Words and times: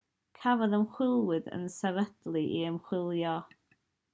cafodd 0.43 0.73
ymchwiliad 0.77 1.51
ei 1.57 1.69
sefydlu 1.75 2.43
i 2.57 2.65
ymchwilio 2.71 3.39